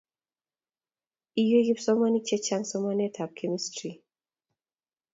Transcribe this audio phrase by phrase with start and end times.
[1.39, 3.91] Iywei kipsomaninik che chang' somanetab Kemistri